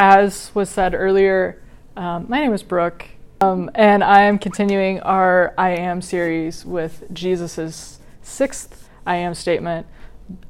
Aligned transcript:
as 0.00 0.50
was 0.54 0.70
said 0.70 0.94
earlier, 0.94 1.62
um, 1.94 2.24
my 2.26 2.40
name 2.40 2.54
is 2.54 2.62
Brooke, 2.62 3.06
um, 3.42 3.70
and 3.74 4.02
I 4.02 4.22
am 4.22 4.38
continuing 4.38 4.98
our 5.00 5.52
I 5.58 5.72
Am 5.72 6.00
series 6.00 6.64
with 6.64 7.04
Jesus' 7.12 7.98
sixth 8.22 8.88
I 9.04 9.16
Am 9.16 9.34
statement 9.34 9.86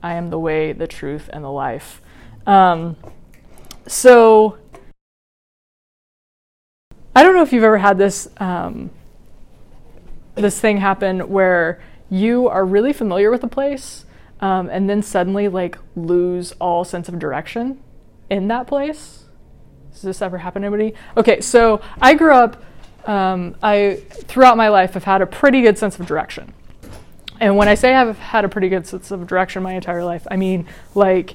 I 0.04 0.14
am 0.14 0.30
the 0.30 0.38
way, 0.38 0.72
the 0.72 0.86
truth, 0.86 1.28
and 1.32 1.42
the 1.42 1.50
life. 1.50 2.00
Um, 2.46 2.96
so, 3.88 4.56
I 7.16 7.24
don't 7.24 7.34
know 7.34 7.42
if 7.42 7.52
you've 7.52 7.64
ever 7.64 7.78
had 7.78 7.98
this 7.98 8.28
um, 8.36 8.90
this 10.36 10.60
thing 10.60 10.76
happen 10.76 11.28
where 11.28 11.82
you 12.08 12.46
are 12.46 12.64
really 12.64 12.92
familiar 12.92 13.32
with 13.32 13.42
a 13.42 13.48
place 13.48 14.04
um, 14.38 14.68
and 14.70 14.88
then 14.88 15.02
suddenly 15.02 15.48
like 15.48 15.76
lose 15.96 16.52
all 16.60 16.84
sense 16.84 17.08
of 17.08 17.18
direction 17.18 17.82
in 18.30 18.46
that 18.46 18.68
place. 18.68 19.24
Does 19.92 20.02
this 20.02 20.22
ever 20.22 20.38
happen 20.38 20.62
to 20.62 20.66
anybody? 20.66 20.94
Okay, 21.16 21.40
so 21.40 21.80
I 22.00 22.14
grew 22.14 22.32
up. 22.32 22.62
Um, 23.06 23.56
I 23.62 24.02
throughout 24.10 24.56
my 24.56 24.68
life 24.68 24.94
have 24.94 25.04
had 25.04 25.22
a 25.22 25.26
pretty 25.26 25.62
good 25.62 25.78
sense 25.78 25.98
of 25.98 26.06
direction, 26.06 26.52
and 27.40 27.56
when 27.56 27.68
I 27.68 27.74
say 27.74 27.94
I've 27.94 28.18
had 28.18 28.44
a 28.44 28.48
pretty 28.48 28.68
good 28.68 28.86
sense 28.86 29.10
of 29.10 29.26
direction 29.26 29.62
my 29.62 29.72
entire 29.72 30.04
life, 30.04 30.26
I 30.30 30.36
mean 30.36 30.66
like 30.94 31.34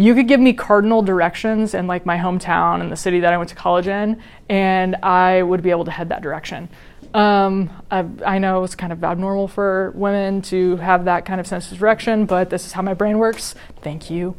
you 0.00 0.14
could 0.14 0.26
give 0.28 0.40
me 0.40 0.52
cardinal 0.54 1.02
directions 1.02 1.74
in 1.74 1.86
like 1.86 2.06
my 2.06 2.16
hometown 2.16 2.80
and 2.80 2.90
the 2.90 2.96
city 2.96 3.20
that 3.20 3.32
I 3.32 3.36
went 3.36 3.50
to 3.50 3.54
college 3.54 3.86
in, 3.86 4.22
and 4.48 4.96
I 4.96 5.42
would 5.42 5.62
be 5.62 5.70
able 5.70 5.84
to 5.84 5.90
head 5.90 6.08
that 6.08 6.22
direction. 6.22 6.68
Um, 7.12 7.70
I, 7.90 8.06
I, 8.24 8.38
know 8.38 8.62
it's 8.62 8.76
kind 8.76 8.92
of 8.92 9.02
abnormal 9.02 9.48
for 9.48 9.92
women 9.96 10.42
to 10.42 10.76
have 10.76 11.06
that 11.06 11.24
kind 11.24 11.40
of 11.40 11.46
sense 11.46 11.72
of 11.72 11.78
direction, 11.78 12.24
but 12.24 12.50
this 12.50 12.66
is 12.66 12.72
how 12.72 12.82
my 12.82 12.94
brain 12.94 13.18
works. 13.18 13.56
Thank 13.82 14.10
you. 14.10 14.36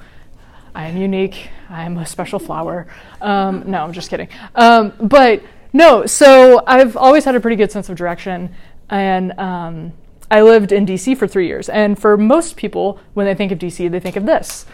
I 0.74 0.88
am 0.88 0.98
unique. 0.98 1.50
I 1.70 1.84
am 1.84 1.98
a 1.98 2.06
special 2.06 2.40
flower. 2.40 2.88
Um, 3.22 3.64
no, 3.68 3.84
I'm 3.84 3.94
just 3.94 4.10
kidding. 4.10 4.30
Um, 4.56 4.94
but 5.00 5.44
no, 5.74 6.06
so 6.06 6.64
I've 6.68 6.96
always 6.98 7.26
had 7.26 7.36
a 7.36 7.40
pretty 7.40 7.56
good 7.56 7.72
sense 7.72 7.90
of 7.90 7.96
direction, 7.96 8.54
and 8.90 9.38
um, 9.40 9.94
I 10.30 10.42
lived 10.42 10.72
in 10.72 10.86
DC 10.86 11.18
for 11.18 11.28
three 11.28 11.48
years. 11.48 11.70
And 11.70 12.00
for 12.00 12.18
most 12.18 12.56
people, 12.56 13.00
when 13.14 13.26
they 13.26 13.36
think 13.36 13.52
of 13.52 13.60
DC, 13.60 13.90
they 13.92 14.00
think 14.00 14.16
of 14.16 14.26
this. 14.26 14.66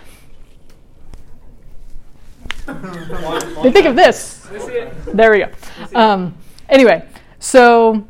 they 2.66 3.72
think 3.72 3.86
of 3.86 3.95
this. 3.95 4.48
There 5.14 5.32
we 5.32 5.39
go. 5.39 5.50
Um, 5.95 6.36
anyway, 6.70 7.08
so 7.39 8.08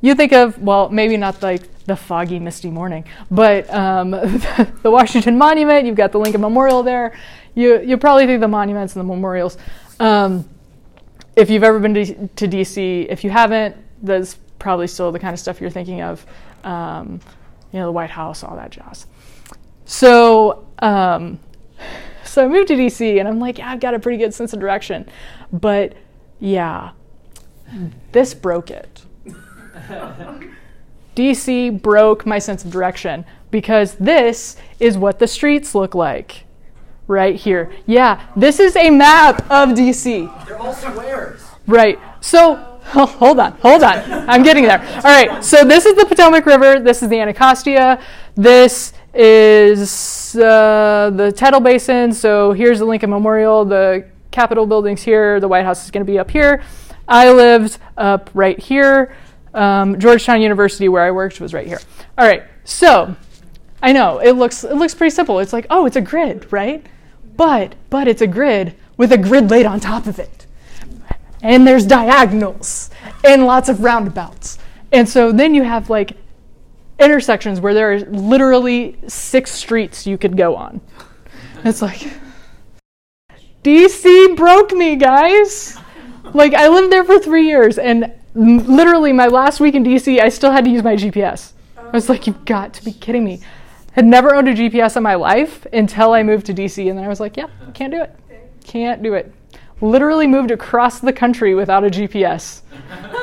you 0.00 0.14
think 0.14 0.32
of, 0.32 0.58
well, 0.58 0.88
maybe 0.90 1.16
not 1.16 1.42
like 1.42 1.62
the 1.88 1.96
foggy, 1.96 2.38
misty 2.38 2.70
morning, 2.70 3.04
but 3.30 3.68
um, 3.72 4.10
the 4.82 4.90
Washington 4.90 5.36
Monument, 5.38 5.86
you've 5.86 5.96
got 5.96 6.12
the 6.12 6.18
Lincoln 6.18 6.42
Memorial 6.42 6.82
there. 6.82 7.18
You, 7.54 7.80
you 7.80 7.96
probably 7.96 8.26
think 8.26 8.40
the 8.40 8.46
monuments 8.48 8.94
and 8.94 9.00
the 9.00 9.12
memorials. 9.12 9.56
Um, 9.98 10.48
if 11.34 11.50
you've 11.50 11.64
ever 11.64 11.80
been 11.80 11.94
to, 11.94 12.28
to, 12.28 12.46
DC, 12.46 13.06
if 13.08 13.24
you 13.24 13.30
haven't, 13.30 13.74
that's 14.02 14.36
probably 14.58 14.86
still 14.86 15.10
the 15.10 15.18
kind 15.18 15.32
of 15.32 15.40
stuff 15.40 15.60
you're 15.60 15.70
thinking 15.70 16.02
of. 16.02 16.24
Um, 16.62 17.20
you 17.72 17.80
know, 17.80 17.86
the 17.86 17.92
White 17.92 18.10
House, 18.10 18.44
all 18.44 18.54
that 18.56 18.70
jazz. 18.70 19.06
So, 19.86 20.66
um, 20.80 21.40
so 22.24 22.44
I 22.44 22.48
moved 22.48 22.68
to 22.68 22.74
DC, 22.74 23.18
and 23.18 23.26
I'm 23.26 23.38
like, 23.38 23.58
yeah, 23.58 23.70
I've 23.70 23.80
got 23.80 23.94
a 23.94 23.98
pretty 23.98 24.18
good 24.18 24.34
sense 24.34 24.52
of 24.52 24.60
direction, 24.60 25.08
but 25.52 25.94
yeah, 26.38 26.90
this 28.12 28.34
broke 28.34 28.70
it. 28.70 29.02
DC 31.18 31.82
broke 31.82 32.24
my 32.24 32.38
sense 32.38 32.64
of 32.64 32.70
direction 32.70 33.24
because 33.50 33.96
this 33.96 34.56
is 34.78 34.96
what 34.96 35.18
the 35.18 35.26
streets 35.26 35.74
look 35.74 35.94
like 35.94 36.44
right 37.08 37.34
here. 37.34 37.72
Yeah, 37.86 38.24
this 38.36 38.60
is 38.60 38.76
a 38.76 38.88
map 38.90 39.40
of 39.50 39.70
DC. 39.70 40.46
They're 40.46 40.58
all 40.58 40.72
squares. 40.72 41.42
Right. 41.66 41.98
So, 42.20 42.80
oh, 42.94 43.06
hold 43.18 43.40
on, 43.40 43.52
hold 43.52 43.82
on. 43.82 43.98
I'm 44.28 44.44
getting 44.44 44.62
there. 44.62 44.80
All 44.80 45.02
right. 45.02 45.44
So 45.44 45.64
this 45.64 45.86
is 45.86 45.96
the 45.96 46.06
Potomac 46.06 46.46
River. 46.46 46.78
This 46.78 47.02
is 47.02 47.08
the 47.08 47.18
Anacostia. 47.18 48.00
This 48.36 48.92
is 49.12 50.36
uh, 50.36 51.10
the 51.14 51.32
Tidal 51.32 51.60
Basin. 51.60 52.12
So 52.12 52.52
here's 52.52 52.78
the 52.78 52.84
Lincoln 52.84 53.10
Memorial. 53.10 53.64
The 53.64 54.06
Capitol 54.30 54.66
building's 54.66 55.02
here. 55.02 55.40
The 55.40 55.48
White 55.48 55.64
House 55.64 55.84
is 55.84 55.90
going 55.90 56.06
to 56.06 56.10
be 56.10 56.18
up 56.18 56.30
here. 56.30 56.62
I 57.08 57.32
lived 57.32 57.78
up 57.96 58.30
right 58.34 58.58
here. 58.58 59.16
Um, 59.58 59.98
Georgetown 59.98 60.40
University, 60.40 60.88
where 60.88 61.02
I 61.02 61.10
worked, 61.10 61.40
was 61.40 61.52
right 61.52 61.66
here. 61.66 61.80
All 62.16 62.24
right, 62.26 62.44
so 62.62 63.16
I 63.82 63.92
know 63.92 64.18
it 64.18 64.32
looks 64.32 64.62
it 64.62 64.74
looks 64.74 64.94
pretty 64.94 65.10
simple. 65.10 65.40
It's 65.40 65.52
like, 65.52 65.66
oh, 65.68 65.84
it's 65.84 65.96
a 65.96 66.00
grid, 66.00 66.52
right? 66.52 66.86
But 67.36 67.74
but 67.90 68.06
it's 68.06 68.22
a 68.22 68.26
grid 68.26 68.76
with 68.96 69.10
a 69.12 69.18
grid 69.18 69.50
laid 69.50 69.66
on 69.66 69.80
top 69.80 70.06
of 70.06 70.20
it, 70.20 70.46
and 71.42 71.66
there's 71.66 71.86
diagonals 71.86 72.90
and 73.24 73.46
lots 73.46 73.68
of 73.68 73.82
roundabouts, 73.82 74.58
and 74.92 75.08
so 75.08 75.32
then 75.32 75.54
you 75.54 75.64
have 75.64 75.90
like 75.90 76.12
intersections 77.00 77.60
where 77.60 77.74
there 77.74 77.92
are 77.92 77.98
literally 78.00 78.96
six 79.08 79.50
streets 79.50 80.06
you 80.06 80.16
could 80.18 80.36
go 80.36 80.54
on. 80.54 80.80
It's 81.64 81.82
like 81.82 82.08
DC 83.64 84.36
broke 84.36 84.70
me, 84.70 84.94
guys 84.94 85.76
like 86.34 86.54
I 86.54 86.68
lived 86.68 86.92
there 86.92 87.04
for 87.04 87.18
three 87.18 87.46
years, 87.46 87.78
and 87.78 88.12
literally 88.38 89.12
my 89.12 89.26
last 89.26 89.60
week 89.60 89.74
in 89.74 89.84
DC, 89.84 90.20
I 90.20 90.28
still 90.28 90.52
had 90.52 90.64
to 90.64 90.70
use 90.70 90.82
my 90.82 90.94
GPS. 90.94 91.52
I 91.76 91.90
was 91.90 92.08
like, 92.08 92.26
"You've 92.26 92.44
got 92.44 92.72
to 92.74 92.84
be 92.84 92.92
kidding 92.92 93.24
me!" 93.24 93.40
Had 93.92 94.04
never 94.04 94.34
owned 94.34 94.48
a 94.48 94.54
GPS 94.54 94.96
in 94.96 95.02
my 95.02 95.16
life 95.16 95.66
until 95.72 96.12
I 96.12 96.22
moved 96.22 96.46
to 96.46 96.54
DC, 96.54 96.88
and 96.88 96.96
then 96.96 97.04
I 97.04 97.08
was 97.08 97.20
like, 97.20 97.36
"Yeah, 97.36 97.46
can't 97.74 97.92
do 97.92 98.00
it. 98.00 98.14
Can't 98.64 99.02
do 99.02 99.14
it." 99.14 99.32
Literally 99.80 100.26
moved 100.26 100.50
across 100.50 101.00
the 101.00 101.12
country 101.12 101.54
without 101.54 101.84
a 101.84 101.90
GPS. 101.90 102.62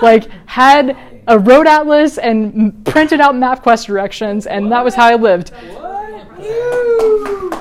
like 0.02 0.28
had 0.48 0.98
a 1.28 1.40
road 1.40 1.68
atlas 1.68 2.18
and 2.18 2.86
printed 2.86 3.20
out 3.20 3.36
MapQuest 3.36 3.86
directions, 3.86 4.48
and 4.48 4.72
that 4.72 4.84
was 4.84 4.96
how 4.96 5.06
I 5.06 5.16
lived. 5.16 5.52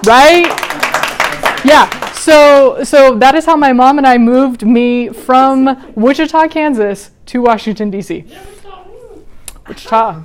Right? 0.06 0.46
Yeah. 1.64 2.03
So, 2.24 2.82
so 2.84 3.18
that 3.18 3.34
is 3.34 3.44
how 3.44 3.54
my 3.54 3.74
mom 3.74 3.98
and 3.98 4.06
I 4.06 4.16
moved 4.16 4.64
me 4.64 5.10
from 5.10 5.92
Wichita, 5.94 6.48
Kansas 6.48 7.10
to 7.26 7.42
Washington, 7.42 7.90
D.C. 7.90 8.24
Wichita. 9.68 10.22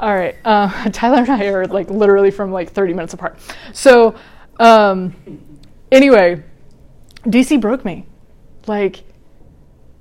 All 0.00 0.14
right. 0.14 0.36
Uh, 0.44 0.90
Tyler 0.92 1.20
and 1.20 1.30
I 1.30 1.46
are 1.46 1.64
like 1.64 1.88
literally 1.88 2.30
from 2.30 2.52
like 2.52 2.72
30 2.72 2.92
minutes 2.92 3.14
apart. 3.14 3.38
So, 3.72 4.16
um, 4.60 5.14
anyway, 5.90 6.42
DC 7.24 7.58
broke 7.58 7.86
me. 7.86 8.04
Like, 8.66 9.04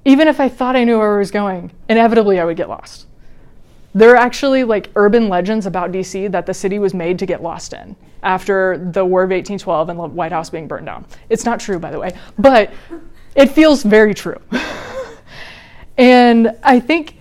even 0.04 0.28
if 0.28 0.42
I 0.42 0.50
thought 0.50 0.76
I 0.76 0.84
knew 0.84 0.98
where 1.00 1.16
I 1.16 1.20
was 1.20 1.32
going, 1.32 1.72
inevitably 1.88 2.38
I 2.38 2.44
would 2.44 2.58
get 2.58 2.68
lost. 2.68 3.08
There 3.96 4.12
are 4.12 4.16
actually 4.18 4.64
like 4.64 4.90
urban 4.96 5.30
legends 5.30 5.66
about 5.66 5.92
DC 5.92 6.31
that 6.31 6.46
the 6.46 6.54
city 6.54 6.80
was 6.80 6.94
made 6.94 7.20
to 7.20 7.26
get 7.26 7.44
lost 7.44 7.74
in 7.74 7.96
after 8.24 8.78
the 8.78 9.06
War 9.06 9.24
of 9.24 9.30
1812 9.30 9.90
and 9.90 10.00
the 10.00 10.04
White 10.04 10.31
House 10.31 10.50
being 10.50 10.68
burned 10.68 10.88
down. 10.88 11.06
It's 11.30 11.46
not 11.46 11.59
true, 11.59 11.78
by 11.78 11.92
the 11.92 12.00
way, 12.00 12.14
but 12.40 12.74
it 13.36 13.48
feels 13.48 13.84
very 13.84 14.14
true. 14.14 14.40
and 15.98 16.58
I 16.64 16.80
think, 16.80 17.18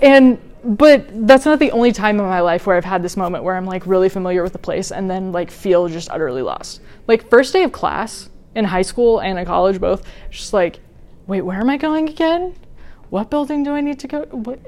and 0.00 0.38
but 0.64 1.26
that's 1.26 1.44
not 1.44 1.58
the 1.58 1.70
only 1.70 1.92
time 1.92 2.18
in 2.18 2.26
my 2.26 2.40
life 2.40 2.66
where 2.66 2.76
I've 2.76 2.84
had 2.84 3.02
this 3.02 3.16
moment 3.16 3.44
where 3.44 3.56
I'm 3.56 3.66
like 3.66 3.86
really 3.86 4.08
familiar 4.08 4.42
with 4.42 4.52
the 4.52 4.58
place 4.58 4.90
and 4.90 5.08
then 5.08 5.32
like 5.32 5.50
feel 5.50 5.88
just 5.88 6.10
utterly 6.10 6.42
lost. 6.42 6.80
Like 7.06 7.28
first 7.30 7.52
day 7.52 7.62
of 7.62 7.72
class 7.72 8.28
in 8.54 8.64
high 8.64 8.82
school 8.82 9.20
and 9.20 9.38
in 9.38 9.46
college 9.46 9.80
both, 9.80 10.04
just 10.30 10.52
like, 10.52 10.80
wait, 11.26 11.42
where 11.42 11.60
am 11.60 11.70
I 11.70 11.76
going 11.76 12.08
again? 12.08 12.54
What 13.10 13.30
building 13.30 13.62
do 13.62 13.72
I 13.72 13.80
need 13.80 13.98
to 14.00 14.08
go? 14.08 14.22
What, 14.30 14.60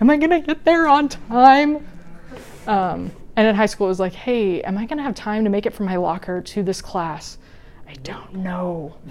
am 0.00 0.10
I 0.10 0.16
going 0.16 0.30
to 0.30 0.40
get 0.40 0.64
there 0.64 0.86
on 0.86 1.08
time? 1.08 1.86
Um, 2.66 3.10
and 3.36 3.48
in 3.48 3.54
high 3.54 3.66
school, 3.66 3.86
it 3.86 3.90
was 3.90 4.00
like, 4.00 4.12
hey, 4.12 4.62
am 4.62 4.78
I 4.78 4.86
going 4.86 4.98
to 4.98 5.02
have 5.02 5.14
time 5.14 5.44
to 5.44 5.50
make 5.50 5.66
it 5.66 5.72
from 5.72 5.86
my 5.86 5.96
locker 5.96 6.40
to 6.40 6.62
this 6.62 6.82
class? 6.82 7.38
I 7.88 7.94
don't 8.02 8.34
know. 8.34 8.96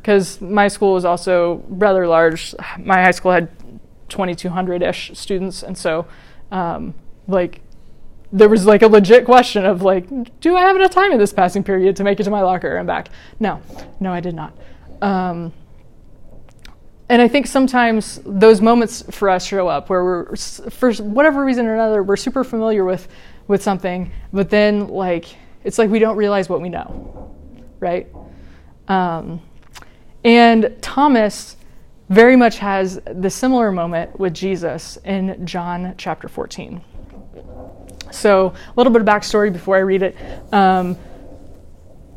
Because 0.00 0.40
my 0.40 0.66
school 0.66 0.94
was 0.94 1.04
also 1.04 1.62
rather 1.68 2.08
large. 2.08 2.56
My 2.76 3.04
high 3.04 3.12
school 3.12 3.30
had 3.30 3.48
2,200 4.08 4.82
ish 4.82 5.12
students. 5.14 5.62
And 5.62 5.78
so, 5.78 6.08
um, 6.50 6.94
like, 7.28 7.60
there 8.32 8.48
was 8.48 8.66
like 8.66 8.82
a 8.82 8.88
legit 8.88 9.24
question 9.24 9.64
of 9.64 9.82
like, 9.82 10.40
do 10.40 10.56
I 10.56 10.62
have 10.62 10.74
enough 10.74 10.90
time 10.90 11.12
in 11.12 11.18
this 11.18 11.32
passing 11.32 11.62
period 11.62 11.94
to 11.96 12.02
make 12.02 12.18
it 12.18 12.24
to 12.24 12.30
my 12.32 12.40
locker 12.40 12.76
and 12.76 12.86
back? 12.86 13.10
No, 13.38 13.62
no, 14.00 14.12
I 14.12 14.18
did 14.18 14.34
not. 14.34 14.52
Um, 15.00 15.52
and 17.12 17.20
I 17.20 17.28
think 17.28 17.46
sometimes 17.46 18.20
those 18.24 18.62
moments 18.62 19.04
for 19.10 19.28
us 19.28 19.44
show 19.44 19.68
up 19.68 19.90
where 19.90 20.02
we're, 20.02 20.34
for 20.34 20.94
whatever 20.94 21.44
reason 21.44 21.66
or 21.66 21.74
another, 21.74 22.02
we're 22.02 22.16
super 22.16 22.42
familiar 22.42 22.86
with, 22.86 23.06
with 23.48 23.62
something, 23.62 24.10
but 24.32 24.48
then 24.48 24.88
like 24.88 25.26
it's 25.62 25.76
like 25.76 25.90
we 25.90 25.98
don't 25.98 26.16
realize 26.16 26.48
what 26.48 26.62
we 26.62 26.70
know, 26.70 27.36
right? 27.80 28.06
Um, 28.88 29.42
and 30.24 30.74
Thomas 30.80 31.58
very 32.08 32.34
much 32.34 32.56
has 32.60 32.98
the 33.04 33.28
similar 33.28 33.70
moment 33.70 34.18
with 34.18 34.32
Jesus 34.32 34.96
in 35.04 35.46
John 35.46 35.94
chapter 35.98 36.28
14. 36.28 36.80
So, 38.10 38.46
a 38.46 38.72
little 38.74 38.90
bit 38.90 39.02
of 39.02 39.06
backstory 39.06 39.52
before 39.52 39.76
I 39.76 39.80
read 39.80 40.02
it. 40.02 40.16
Um, 40.50 40.96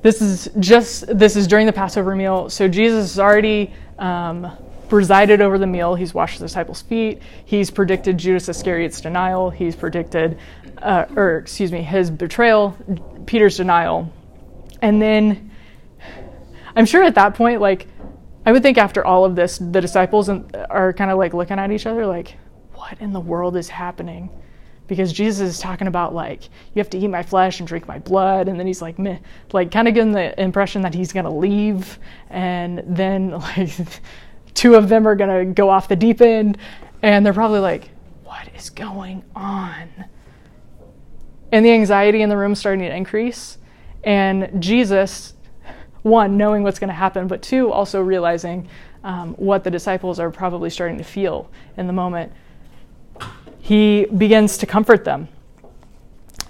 this 0.02 0.22
is 0.22 0.50
just 0.58 1.06
this 1.08 1.36
is 1.36 1.48
during 1.48 1.66
the 1.66 1.74
Passover 1.74 2.16
meal. 2.16 2.50
So 2.50 2.70
Jesus 2.70 3.16
has 3.16 3.20
already 3.20 3.74
um, 4.00 4.56
presided 4.96 5.42
over 5.42 5.58
the 5.58 5.68
meal. 5.68 5.94
He's 5.94 6.14
washed 6.14 6.40
the 6.40 6.46
disciples' 6.46 6.82
feet. 6.82 7.22
He's 7.44 7.70
predicted 7.70 8.18
Judas 8.18 8.48
Iscariot's 8.48 9.02
denial. 9.02 9.50
He's 9.50 9.76
predicted, 9.76 10.38
uh, 10.78 11.04
or 11.18 11.40
excuse 11.40 11.70
me, 11.70 11.82
his 11.82 12.10
betrayal, 12.10 12.78
Peter's 13.26 13.58
denial, 13.58 14.10
and 14.82 15.02
then 15.02 15.52
I'm 16.78 16.86
sure 16.86 17.04
at 17.04 17.16
that 17.16 17.36
point, 17.36 17.60
like 17.60 17.88
I 18.46 18.54
would 18.54 18.64
think 18.64 18.78
after 18.78 19.06
all 19.06 19.26
of 19.26 19.36
this, 19.36 19.58
the 19.58 19.82
disciples 19.82 20.30
are 20.30 20.94
kind 20.94 21.12
of 21.12 21.18
like 21.18 21.34
looking 21.34 21.60
at 21.60 21.72
each 21.74 21.86
other, 21.86 22.06
like, 22.06 22.38
what 22.74 22.98
in 23.02 23.12
the 23.12 23.20
world 23.20 23.58
is 23.58 23.68
happening? 23.68 24.30
because 24.88 25.12
Jesus 25.12 25.56
is 25.56 25.60
talking 25.60 25.88
about 25.88 26.14
like 26.14 26.44
you 26.46 26.80
have 26.80 26.92
to 26.92 26.98
eat 27.00 27.08
my 27.08 27.24
flesh 27.24 27.60
and 27.60 27.68
drink 27.68 27.88
my 27.88 27.98
blood, 27.98 28.48
and 28.48 28.58
then 28.58 28.68
he's 28.68 28.84
like, 28.84 29.00
meh, 29.00 29.18
like 29.52 29.72
kind 29.72 29.88
of 29.88 29.96
getting 29.96 30.12
the 30.12 30.40
impression 30.40 30.84
that 30.84 30.94
he's 30.94 31.12
gonna 31.12 31.36
leave, 31.36 32.00
and 32.30 32.84
then 32.86 33.32
like 33.58 33.76
two 34.56 34.74
of 34.74 34.90
them 34.90 35.08
are 35.08 35.16
gonna 35.16 35.46
go 35.46 35.70
off 35.70 35.88
the 35.88 35.96
deep 35.96 36.22
end, 36.22 36.58
and 37.04 37.24
they're 37.24 37.34
probably 37.34 37.60
like, 37.60 37.90
what 38.24 38.50
is 38.56 38.72
going 38.72 39.24
on? 39.36 39.90
And 41.52 41.64
the 41.64 41.72
anxiety 41.72 42.24
in 42.24 42.30
the 42.30 42.38
room 42.38 42.56
starting 42.56 42.82
to 42.82 42.96
increase, 42.96 43.60
and 44.04 44.62
Jesus, 44.62 45.34
one 46.02 46.38
knowing 46.38 46.64
what's 46.64 46.80
going 46.80 46.90
to 46.90 46.94
happen, 46.94 47.28
but 47.28 47.42
two 47.42 47.72
also 47.72 48.02
realizing 48.02 48.68
um, 49.04 49.34
what 49.36 49.64
the 49.64 49.72
disciples 49.72 50.20
are 50.20 50.30
probably 50.30 50.70
starting 50.70 50.98
to 50.98 51.04
feel 51.04 51.50
in 51.78 51.88
the 51.88 51.94
moment 51.94 52.32
he 53.66 54.06
begins 54.06 54.60
to 54.60 54.68
comfort 54.68 55.04
them. 55.06 55.28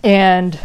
And 0.03 0.59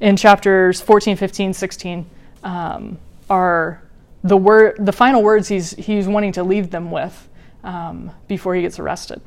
in 0.00 0.16
chapters 0.16 0.82
14, 0.82 1.16
15, 1.16 1.54
16 1.54 2.06
um, 2.44 2.98
are 3.30 3.82
the 4.24 4.36
word, 4.36 4.76
the 4.78 4.92
final 4.92 5.22
words 5.22 5.48
he's, 5.48 5.72
he's 5.72 6.06
wanting 6.06 6.32
to 6.32 6.42
leave 6.42 6.70
them 6.70 6.90
with 6.90 7.28
um, 7.64 8.10
before 8.28 8.54
he 8.54 8.62
gets 8.62 8.78
arrested. 8.78 9.20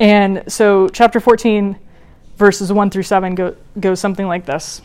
And 0.00 0.42
so, 0.48 0.88
chapter 0.88 1.20
14, 1.20 1.78
verses 2.36 2.72
1 2.72 2.90
through 2.90 3.04
7 3.04 3.34
go, 3.34 3.56
goes 3.78 4.00
something 4.00 4.26
like 4.26 4.46
this 4.46 4.82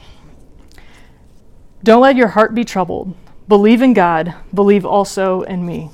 Don't 1.83 2.01
let 2.01 2.15
your 2.15 2.27
heart 2.27 2.53
be 2.53 2.63
troubled. 2.63 3.15
Believe 3.47 3.81
in 3.81 3.94
God, 3.94 4.35
believe 4.53 4.85
also 4.85 5.41
in 5.44 5.65
me. 5.65 5.89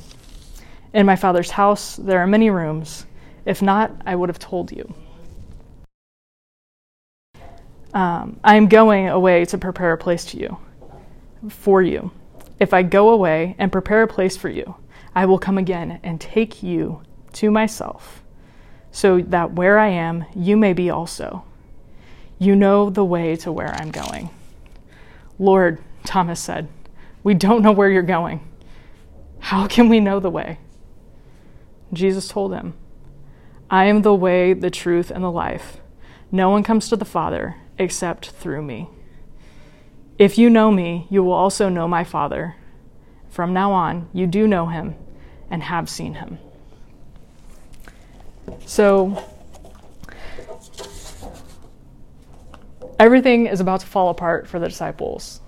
In 0.94 1.06
my 1.06 1.16
Father's 1.16 1.52
house 1.52 1.96
there 1.96 2.20
are 2.20 2.28
many 2.28 2.50
rooms. 2.50 3.06
If 3.46 3.62
not, 3.62 3.92
I 4.06 4.16
would 4.16 4.30
have 4.30 4.40
told 4.40 4.72
you. 4.72 4.94
Um, 7.94 8.40
I 8.44 8.56
am 8.56 8.68
going 8.68 9.08
away 9.08 9.46
to 9.46 9.58
prepare 9.58 9.94
a 9.94 9.98
place 9.98 10.26
to 10.26 10.38
you, 10.40 10.58
for 11.50 11.82
you. 11.82 12.12
If 12.60 12.74
I 12.74 12.82
go 12.82 13.10
away 13.10 13.56
and 13.60 13.72
prepare 13.72 14.04
a 14.04 14.08
place 14.08 14.36
for 14.36 14.50
you, 14.50 14.76
I 15.14 15.26
will 15.26 15.38
come 15.38 15.58
again 15.58 16.00
and 16.02 16.20
take 16.20 16.64
you 16.64 17.04
to 17.34 17.52
myself, 17.52 18.24
so 18.92 19.22
that 19.22 19.54
where 19.54 19.78
I 19.78 19.90
am, 19.90 20.26
you 20.36 20.58
may 20.58 20.74
be 20.74 20.90
also. 20.90 21.44
You 22.40 22.56
know 22.56 22.90
the 22.90 23.06
way 23.06 23.36
to 23.38 23.52
where 23.52 23.74
I'm 23.76 23.92
going. 23.92 24.30
Lord, 25.38 25.82
Thomas 26.04 26.40
said, 26.40 26.68
we 27.24 27.34
don't 27.34 27.62
know 27.62 27.72
where 27.72 27.90
you're 27.90 28.02
going. 28.02 28.48
How 29.40 29.68
can 29.68 29.88
we 29.88 30.00
know 30.00 30.20
the 30.20 30.30
way? 30.30 30.58
Jesus 31.92 32.28
told 32.28 32.54
him, 32.54 32.74
I 33.70 33.86
am 33.86 34.02
the 34.02 34.16
way, 34.16 34.54
the 34.54 34.72
truth, 34.72 35.12
and 35.12 35.24
the 35.24 35.32
life. 35.32 35.78
No 36.32 36.50
one 36.50 36.64
comes 36.64 36.90
to 36.90 36.96
the 36.96 37.06
Father 37.06 37.56
except 37.78 38.30
through 38.32 38.62
me. 38.62 38.90
If 40.18 40.38
you 40.38 40.50
know 40.50 40.72
me, 40.72 41.08
you 41.10 41.24
will 41.24 41.34
also 41.34 41.70
know 41.70 41.88
my 41.88 42.04
Father. 42.04 42.56
From 43.30 43.54
now 43.54 43.72
on, 43.72 44.10
you 44.14 44.28
do 44.28 44.48
know 44.48 44.68
him 44.68 44.96
and 45.50 45.64
have 45.64 45.90
seen 45.90 46.16
him. 46.16 46.38
So, 48.66 49.24
everything 53.00 53.48
is 53.48 53.60
about 53.60 53.82
to 53.82 53.88
fall 53.88 54.10
apart 54.10 54.48
for 54.48 54.60
the 54.60 54.68
disciples. 54.68 55.42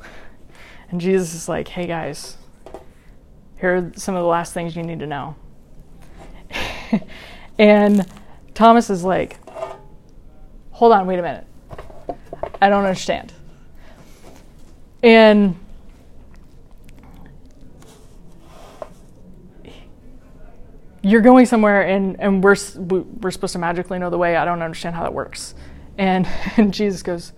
And 0.89 0.99
Jesus 0.99 1.33
is 1.33 1.47
like, 1.47 1.67
hey 1.67 1.87
guys, 1.87 2.37
here 3.59 3.75
are 3.75 3.91
some 3.95 4.15
of 4.15 4.21
the 4.21 4.27
last 4.27 4.53
things 4.53 4.75
you 4.75 4.83
need 4.83 4.99
to 4.99 5.07
know. 5.07 5.35
and 7.57 8.05
Thomas 8.53 8.89
is 8.89 9.03
like, 9.03 9.37
hold 10.71 10.91
on, 10.91 11.07
wait 11.07 11.19
a 11.19 11.21
minute. 11.21 11.47
I 12.65 12.69
don't 12.69 12.83
understand. 12.83 13.31
And 15.03 15.55
you're 21.03 21.21
going 21.21 21.45
somewhere 21.45 21.83
and, 21.83 22.19
and 22.19 22.43
we're, 22.43 22.55
we're 22.79 23.29
supposed 23.29 23.53
to 23.53 23.59
magically 23.59 23.99
know 23.99 24.09
the 24.09 24.17
way. 24.17 24.35
I 24.35 24.45
don't 24.45 24.63
understand 24.63 24.95
how 24.95 25.03
that 25.03 25.13
works. 25.13 25.53
And, 25.99 26.25
and 26.57 26.73
Jesus 26.73 27.03
goes, 27.03 27.33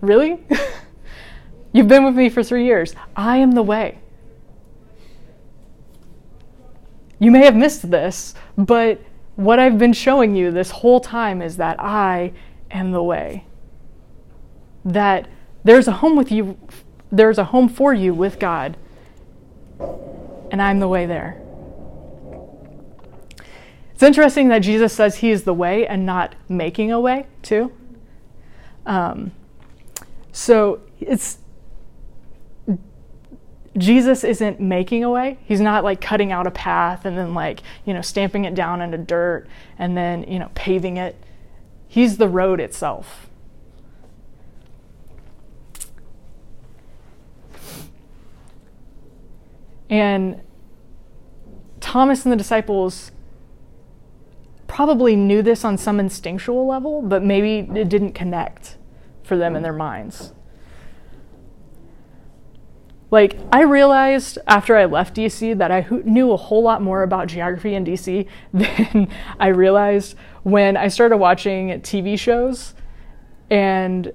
Really? 0.00 0.42
You've 1.74 1.88
been 1.88 2.04
with 2.04 2.14
me 2.14 2.30
for 2.30 2.42
three 2.42 2.64
years. 2.64 2.94
I 3.14 3.36
am 3.36 3.52
the 3.52 3.62
way. 3.62 3.98
You 7.18 7.30
may 7.30 7.44
have 7.44 7.54
missed 7.54 7.90
this, 7.90 8.34
but 8.56 8.98
what 9.40 9.58
I've 9.58 9.78
been 9.78 9.94
showing 9.94 10.36
you 10.36 10.50
this 10.50 10.70
whole 10.70 11.00
time 11.00 11.40
is 11.40 11.56
that 11.56 11.80
I 11.80 12.32
am 12.70 12.92
the 12.92 13.02
way. 13.02 13.46
That 14.84 15.28
there's 15.64 15.88
a 15.88 15.92
home 15.92 16.14
with 16.14 16.30
you, 16.30 16.58
there's 17.10 17.38
a 17.38 17.44
home 17.44 17.68
for 17.68 17.94
you 17.94 18.12
with 18.12 18.38
God, 18.38 18.76
and 20.50 20.60
I'm 20.60 20.78
the 20.78 20.88
way 20.88 21.06
there. 21.06 21.40
It's 23.94 24.02
interesting 24.02 24.48
that 24.48 24.58
Jesus 24.58 24.92
says 24.92 25.16
he 25.16 25.30
is 25.30 25.44
the 25.44 25.54
way 25.54 25.86
and 25.86 26.04
not 26.04 26.34
making 26.48 26.92
a 26.92 27.00
way, 27.00 27.26
too. 27.40 27.72
Um, 28.84 29.32
so 30.32 30.80
it's 31.00 31.38
Jesus 33.76 34.24
isn't 34.24 34.58
making 34.60 35.04
a 35.04 35.10
way. 35.10 35.38
He's 35.44 35.60
not 35.60 35.84
like 35.84 36.00
cutting 36.00 36.32
out 36.32 36.46
a 36.46 36.50
path 36.50 37.04
and 37.04 37.16
then 37.16 37.34
like, 37.34 37.60
you 37.84 37.94
know, 37.94 38.00
stamping 38.00 38.44
it 38.44 38.54
down 38.54 38.80
into 38.80 38.98
dirt 38.98 39.46
and 39.78 39.96
then, 39.96 40.24
you 40.24 40.38
know, 40.38 40.50
paving 40.54 40.96
it. 40.96 41.16
He's 41.86 42.16
the 42.16 42.28
road 42.28 42.60
itself. 42.60 43.28
And 49.88 50.40
Thomas 51.80 52.24
and 52.24 52.32
the 52.32 52.36
disciples 52.36 53.10
probably 54.68 55.16
knew 55.16 55.42
this 55.42 55.64
on 55.64 55.76
some 55.76 55.98
instinctual 55.98 56.66
level, 56.66 57.02
but 57.02 57.24
maybe 57.24 57.58
it 57.78 57.88
didn't 57.88 58.12
connect 58.12 58.76
for 59.24 59.36
them 59.36 59.56
in 59.56 59.62
their 59.62 59.72
minds. 59.72 60.32
Like, 63.10 63.38
I 63.52 63.62
realized 63.62 64.38
after 64.46 64.76
I 64.76 64.84
left 64.84 65.16
DC 65.16 65.58
that 65.58 65.72
I 65.72 65.86
knew 66.04 66.30
a 66.32 66.36
whole 66.36 66.62
lot 66.62 66.80
more 66.80 67.02
about 67.02 67.26
geography 67.26 67.74
in 67.74 67.84
DC 67.84 68.26
than 68.52 69.08
I 69.38 69.48
realized 69.48 70.14
when 70.42 70.76
I 70.76 70.88
started 70.88 71.16
watching 71.16 71.68
TV 71.80 72.18
shows 72.18 72.74
and 73.50 74.12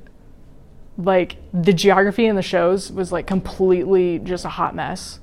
like 0.98 1.36
the 1.54 1.74
geography 1.74 2.26
in 2.26 2.38
the 2.38 2.42
shows 2.42 2.90
was 2.90 3.12
like 3.12 3.28
completely 3.28 4.20
just 4.20 4.46
a 4.46 4.50
hot 4.50 4.76
mess. 4.76 5.20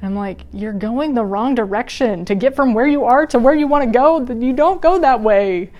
And 0.00 0.10
I'm 0.10 0.14
like, 0.14 0.42
you're 0.52 0.72
going 0.72 1.14
the 1.14 1.24
wrong 1.24 1.56
direction. 1.56 2.24
To 2.26 2.36
get 2.36 2.54
from 2.54 2.72
where 2.72 2.86
you 2.86 3.04
are 3.04 3.26
to 3.26 3.38
where 3.40 3.54
you 3.54 3.66
want 3.66 3.84
to 3.84 3.90
go, 3.90 4.24
you 4.32 4.52
don't 4.52 4.80
go 4.80 5.00
that 5.00 5.20
way. 5.20 5.72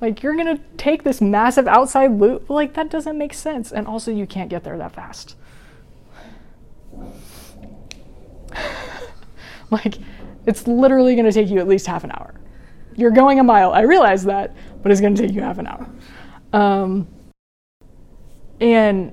Like, 0.00 0.22
you're 0.22 0.34
going 0.34 0.56
to 0.56 0.62
take 0.78 1.02
this 1.02 1.20
massive 1.20 1.68
outside 1.68 2.18
loop. 2.18 2.48
Like, 2.48 2.72
that 2.72 2.88
doesn't 2.88 3.18
make 3.18 3.34
sense. 3.34 3.70
And 3.70 3.86
also, 3.86 4.10
you 4.10 4.26
can't 4.26 4.48
get 4.48 4.64
there 4.64 4.78
that 4.78 4.94
fast. 4.94 5.36
like, 9.70 9.96
it's 10.46 10.66
literally 10.66 11.14
going 11.14 11.26
to 11.26 11.32
take 11.32 11.48
you 11.48 11.58
at 11.58 11.68
least 11.68 11.86
half 11.86 12.04
an 12.04 12.10
hour. 12.12 12.34
You're 12.96 13.10
going 13.10 13.38
a 13.38 13.44
mile. 13.44 13.72
I 13.72 13.82
realize 13.82 14.24
that, 14.24 14.54
but 14.82 14.90
it's 14.90 15.00
going 15.00 15.14
to 15.14 15.22
take 15.22 15.34
you 15.34 15.42
half 15.42 15.58
an 15.58 15.66
hour. 15.66 15.88
Um, 16.52 17.06
and 18.60 19.12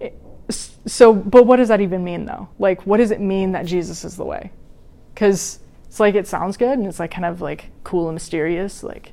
so, 0.50 1.12
but 1.12 1.46
what 1.46 1.56
does 1.56 1.68
that 1.68 1.80
even 1.80 2.04
mean, 2.04 2.24
though? 2.26 2.48
Like, 2.58 2.86
what 2.86 2.98
does 2.98 3.10
it 3.10 3.20
mean 3.20 3.52
that 3.52 3.66
Jesus 3.66 4.04
is 4.04 4.16
the 4.16 4.24
way? 4.24 4.50
Because 5.14 5.60
it's 5.86 6.00
like 6.00 6.14
it 6.14 6.26
sounds 6.26 6.56
good 6.56 6.78
and 6.78 6.86
it's 6.86 6.98
like 6.98 7.10
kind 7.10 7.24
of 7.24 7.40
like 7.40 7.70
cool 7.84 8.08
and 8.08 8.14
mysterious, 8.14 8.82
like, 8.82 9.12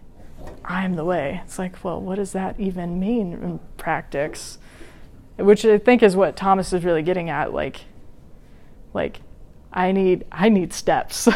I'm 0.64 0.96
the 0.96 1.06
way. 1.06 1.42
It's 1.44 1.60
like, 1.60 1.84
well, 1.84 2.00
what 2.00 2.16
does 2.16 2.32
that 2.34 2.60
even 2.60 3.00
mean 3.00 3.34
in 3.34 3.60
practice? 3.78 4.60
Which 5.42 5.66
I 5.66 5.78
think 5.78 6.04
is 6.04 6.16
what 6.16 6.36
Thomas 6.36 6.74
is 6.74 6.84
really 6.84 7.02
getting 7.02 7.30
at. 7.30 7.54
Like, 7.54 7.82
like 8.94 9.22
I 9.72 9.92
need 9.92 10.26
I 10.32 10.50
need 10.50 10.74
steps. 10.74 11.28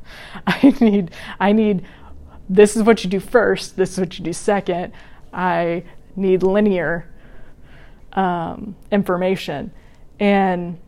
I 0.46 0.74
need 0.80 1.10
I 1.38 1.52
need 1.52 1.84
this 2.48 2.76
is 2.76 2.82
what 2.82 3.02
you 3.04 3.10
do 3.10 3.20
first, 3.20 3.76
this 3.76 3.92
is 3.92 3.98
what 3.98 4.18
you 4.18 4.24
do 4.24 4.32
second. 4.32 4.92
I 5.32 5.84
need 6.16 6.42
linear 6.42 7.08
um, 8.12 8.76
information. 8.90 9.72
And 10.20 10.78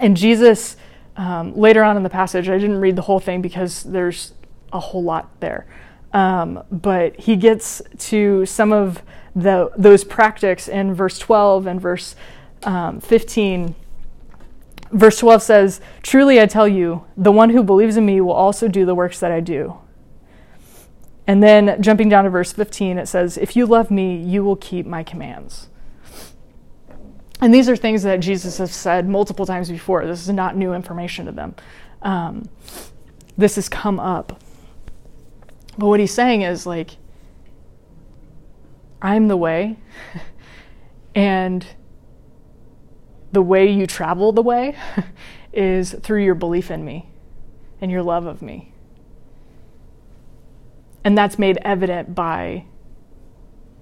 and 0.00 0.16
Jesus, 0.16 0.76
um, 1.16 1.54
later 1.54 1.84
on 1.84 1.96
in 1.96 2.02
the 2.02 2.10
passage, 2.10 2.48
I 2.48 2.58
didn't 2.58 2.80
read 2.80 2.96
the 2.96 3.02
whole 3.02 3.20
thing 3.20 3.42
because 3.42 3.82
there's 3.82 4.32
a 4.72 4.80
whole 4.80 5.02
lot 5.02 5.28
there. 5.40 5.66
Um, 6.12 6.64
but 6.70 7.18
he 7.20 7.36
gets 7.36 7.82
to 7.98 8.44
some 8.46 8.72
of 8.72 9.02
the 9.36 9.70
those 9.76 10.02
practices 10.02 10.68
in 10.68 10.92
verse 10.92 11.18
12 11.18 11.66
and 11.66 11.80
verse 11.80 12.16
um, 12.64 13.00
15. 13.00 13.74
Verse 14.92 15.18
12 15.18 15.42
says, 15.42 15.80
Truly 16.02 16.40
I 16.40 16.46
tell 16.46 16.66
you, 16.66 17.04
the 17.16 17.30
one 17.30 17.50
who 17.50 17.62
believes 17.62 17.96
in 17.96 18.04
me 18.04 18.20
will 18.20 18.32
also 18.32 18.66
do 18.66 18.84
the 18.84 18.94
works 18.94 19.20
that 19.20 19.30
I 19.30 19.40
do. 19.40 19.78
And 21.28 21.42
then 21.42 21.80
jumping 21.80 22.08
down 22.08 22.24
to 22.24 22.30
verse 22.30 22.52
15, 22.52 22.98
it 22.98 23.06
says, 23.06 23.38
If 23.38 23.54
you 23.54 23.66
love 23.66 23.90
me, 23.90 24.16
you 24.16 24.42
will 24.42 24.56
keep 24.56 24.84
my 24.84 25.04
commands. 25.04 25.68
And 27.40 27.54
these 27.54 27.68
are 27.68 27.76
things 27.76 28.02
that 28.02 28.18
Jesus 28.18 28.58
has 28.58 28.74
said 28.74 29.08
multiple 29.08 29.46
times 29.46 29.70
before. 29.70 30.04
This 30.06 30.20
is 30.20 30.30
not 30.30 30.56
new 30.56 30.74
information 30.74 31.26
to 31.26 31.32
them. 31.32 31.54
Um, 32.02 32.48
this 33.38 33.54
has 33.54 33.68
come 33.68 34.00
up. 34.00 34.42
But 35.80 35.86
what 35.86 35.98
he's 35.98 36.12
saying 36.12 36.42
is 36.42 36.66
like, 36.66 36.98
I'm 39.00 39.28
the 39.28 39.36
way, 39.36 39.78
and 41.14 41.66
the 43.32 43.40
way 43.40 43.70
you 43.70 43.86
travel 43.86 44.30
the 44.32 44.42
way 44.42 44.76
is 45.54 45.96
through 46.02 46.22
your 46.22 46.34
belief 46.34 46.70
in 46.70 46.84
me 46.84 47.08
and 47.80 47.90
your 47.90 48.02
love 48.02 48.26
of 48.26 48.42
me. 48.42 48.74
And 51.02 51.16
that's 51.16 51.38
made 51.38 51.56
evident 51.62 52.14
by 52.14 52.66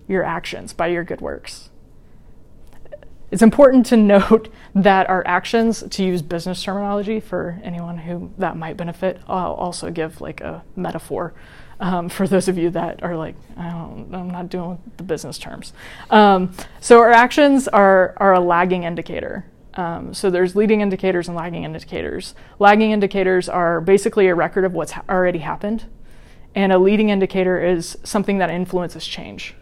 your 0.06 0.22
actions, 0.22 0.72
by 0.72 0.86
your 0.86 1.02
good 1.02 1.20
works. 1.20 1.70
It's 3.32 3.42
important 3.42 3.86
to 3.86 3.96
note 3.96 4.52
that 4.76 5.10
our 5.10 5.26
actions, 5.26 5.82
to 5.82 6.04
use 6.04 6.22
business 6.22 6.62
terminology 6.62 7.18
for 7.18 7.60
anyone 7.64 7.98
who 7.98 8.30
that 8.38 8.56
might 8.56 8.76
benefit, 8.76 9.20
I'll 9.26 9.54
also 9.54 9.90
give 9.90 10.20
like 10.20 10.40
a 10.40 10.62
metaphor 10.76 11.34
um, 11.80 12.08
for 12.08 12.26
those 12.26 12.48
of 12.48 12.58
you 12.58 12.70
that 12.70 13.02
are 13.02 13.16
like, 13.16 13.36
I 13.56 13.70
don't, 13.70 14.12
I'm 14.12 14.30
not 14.30 14.48
doing 14.48 14.78
the 14.96 15.02
business 15.02 15.38
terms. 15.38 15.72
Um, 16.10 16.52
so 16.80 16.98
our 16.98 17.10
actions 17.10 17.68
are, 17.68 18.14
are 18.16 18.34
a 18.34 18.40
lagging 18.40 18.82
indicator. 18.82 19.44
Um, 19.74 20.12
so 20.12 20.28
there's 20.28 20.56
leading 20.56 20.80
indicators 20.80 21.28
and 21.28 21.36
lagging 21.36 21.62
indicators. 21.62 22.34
Lagging 22.58 22.90
indicators 22.90 23.48
are 23.48 23.80
basically 23.80 24.26
a 24.26 24.34
record 24.34 24.64
of 24.64 24.72
what's 24.72 24.92
ha- 24.92 25.04
already 25.08 25.38
happened, 25.38 25.84
and 26.54 26.72
a 26.72 26.78
leading 26.78 27.10
indicator 27.10 27.64
is 27.64 27.96
something 28.02 28.38
that 28.38 28.50
influences 28.50 29.06
change. 29.06 29.54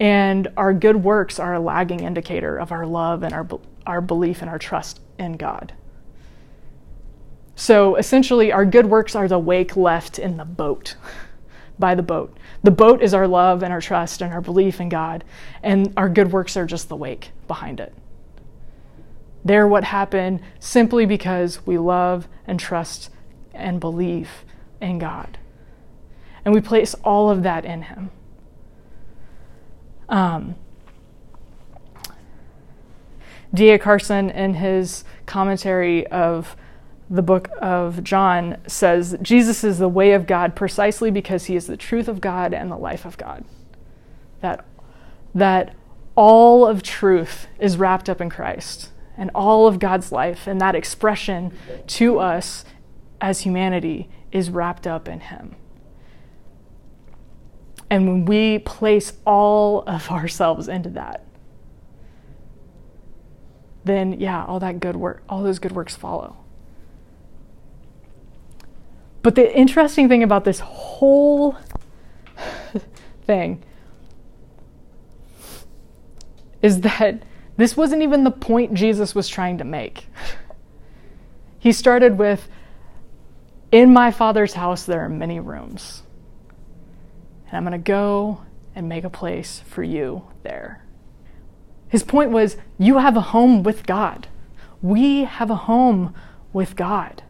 And 0.00 0.48
our 0.56 0.74
good 0.74 1.04
works 1.04 1.38
are 1.38 1.54
a 1.54 1.60
lagging 1.60 2.00
indicator 2.00 2.56
of 2.56 2.72
our 2.72 2.86
love 2.86 3.22
and 3.22 3.32
our, 3.32 3.46
our 3.86 4.00
belief 4.00 4.40
and 4.42 4.50
our 4.50 4.58
trust 4.58 5.00
in 5.16 5.36
God. 5.36 5.74
So 7.56 7.96
essentially, 7.96 8.52
our 8.52 8.64
good 8.64 8.86
works 8.86 9.14
are 9.14 9.28
the 9.28 9.38
wake 9.38 9.76
left 9.76 10.18
in 10.18 10.36
the 10.36 10.44
boat, 10.44 10.96
by 11.78 11.94
the 11.94 12.02
boat. 12.02 12.36
The 12.62 12.70
boat 12.70 13.02
is 13.02 13.14
our 13.14 13.28
love 13.28 13.62
and 13.62 13.72
our 13.72 13.80
trust 13.80 14.22
and 14.22 14.32
our 14.32 14.40
belief 14.40 14.80
in 14.80 14.88
God, 14.88 15.24
and 15.62 15.92
our 15.96 16.08
good 16.08 16.32
works 16.32 16.56
are 16.56 16.66
just 16.66 16.88
the 16.88 16.96
wake 16.96 17.30
behind 17.46 17.80
it. 17.80 17.94
They're 19.44 19.68
what 19.68 19.84
happen 19.84 20.40
simply 20.58 21.06
because 21.06 21.64
we 21.66 21.78
love 21.78 22.26
and 22.46 22.58
trust 22.58 23.10
and 23.52 23.78
believe 23.78 24.30
in 24.80 24.98
God. 24.98 25.38
And 26.44 26.54
we 26.54 26.60
place 26.60 26.94
all 27.04 27.30
of 27.30 27.42
that 27.42 27.64
in 27.64 27.82
Him. 27.82 28.10
Um, 30.08 30.56
D.A. 33.54 33.78
Carson, 33.78 34.30
in 34.30 34.54
his 34.54 35.04
commentary 35.26 36.06
of 36.08 36.56
the 37.14 37.22
book 37.22 37.48
of 37.60 38.02
John, 38.02 38.56
says 38.66 39.16
Jesus 39.22 39.62
is 39.62 39.78
the 39.78 39.88
way 39.88 40.12
of 40.12 40.26
God 40.26 40.56
precisely 40.56 41.12
because 41.12 41.44
he 41.44 41.54
is 41.54 41.68
the 41.68 41.76
truth 41.76 42.08
of 42.08 42.20
God 42.20 42.52
and 42.52 42.70
the 42.70 42.76
life 42.76 43.04
of 43.04 43.16
God. 43.16 43.44
That, 44.40 44.64
that 45.32 45.76
all 46.16 46.66
of 46.66 46.82
truth 46.82 47.46
is 47.60 47.76
wrapped 47.76 48.10
up 48.10 48.20
in 48.20 48.30
Christ 48.30 48.90
and 49.16 49.30
all 49.32 49.68
of 49.68 49.78
God's 49.78 50.10
life, 50.10 50.48
and 50.48 50.60
that 50.60 50.74
expression 50.74 51.56
to 51.86 52.18
us 52.18 52.64
as 53.20 53.42
humanity 53.42 54.08
is 54.32 54.50
wrapped 54.50 54.88
up 54.88 55.08
in 55.08 55.20
him. 55.20 55.54
And 57.88 58.08
when 58.08 58.24
we 58.24 58.58
place 58.58 59.12
all 59.24 59.82
of 59.82 60.10
ourselves 60.10 60.66
into 60.66 60.90
that, 60.90 61.24
then 63.84 64.18
yeah, 64.18 64.44
all 64.44 64.58
that 64.58 64.80
good 64.80 64.96
work, 64.96 65.22
all 65.28 65.44
those 65.44 65.60
good 65.60 65.70
works 65.70 65.94
follow. 65.94 66.43
But 69.24 69.36
the 69.36 69.56
interesting 69.56 70.06
thing 70.06 70.22
about 70.22 70.44
this 70.44 70.60
whole 70.60 71.56
thing 73.26 73.64
is 76.60 76.82
that 76.82 77.22
this 77.56 77.74
wasn't 77.74 78.02
even 78.02 78.24
the 78.24 78.30
point 78.30 78.74
Jesus 78.74 79.14
was 79.14 79.26
trying 79.26 79.56
to 79.58 79.64
make. 79.64 80.08
He 81.58 81.72
started 81.72 82.18
with, 82.18 82.46
In 83.72 83.94
my 83.94 84.10
Father's 84.10 84.52
house, 84.52 84.84
there 84.84 85.00
are 85.00 85.08
many 85.08 85.40
rooms. 85.40 86.02
And 87.46 87.56
I'm 87.56 87.64
going 87.64 87.72
to 87.72 87.78
go 87.78 88.42
and 88.74 88.90
make 88.90 89.04
a 89.04 89.10
place 89.10 89.62
for 89.64 89.82
you 89.82 90.28
there. 90.42 90.84
His 91.88 92.02
point 92.02 92.30
was 92.30 92.58
you 92.76 92.98
have 92.98 93.16
a 93.16 93.22
home 93.22 93.62
with 93.62 93.86
God. 93.86 94.28
We 94.82 95.24
have 95.24 95.50
a 95.50 95.56
home 95.56 96.14
with 96.52 96.76
God. 96.76 97.22